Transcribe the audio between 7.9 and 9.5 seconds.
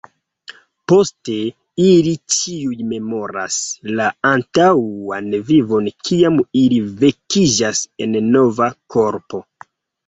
en nova korpo.